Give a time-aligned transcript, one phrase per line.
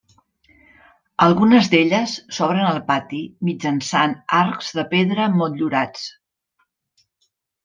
[1.25, 3.19] Algunes d'elles s'obren al pati
[3.51, 6.09] mitjançant arcs de pedra motllurats.